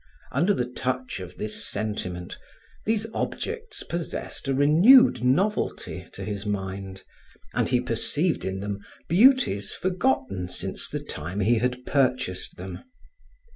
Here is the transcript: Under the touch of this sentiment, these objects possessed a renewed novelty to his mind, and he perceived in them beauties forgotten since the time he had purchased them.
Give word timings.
Under 0.31 0.55
the 0.55 0.65
touch 0.65 1.19
of 1.19 1.35
this 1.35 1.63
sentiment, 1.63 2.39
these 2.85 3.05
objects 3.13 3.83
possessed 3.83 4.47
a 4.47 4.53
renewed 4.55 5.23
novelty 5.23 6.07
to 6.13 6.23
his 6.25 6.43
mind, 6.43 7.03
and 7.53 7.69
he 7.69 7.79
perceived 7.79 8.43
in 8.43 8.61
them 8.61 8.79
beauties 9.07 9.73
forgotten 9.73 10.47
since 10.49 10.89
the 10.89 11.01
time 11.01 11.39
he 11.41 11.59
had 11.59 11.85
purchased 11.85 12.57
them. 12.57 12.83